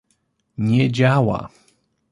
[0.57, 1.49] nie działa